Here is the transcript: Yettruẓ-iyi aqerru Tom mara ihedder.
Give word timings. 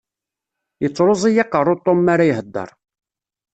Yettruẓ-iyi 0.81 1.39
aqerru 1.43 1.75
Tom 1.85 1.99
mara 2.05 2.25
ihedder. 2.31 2.69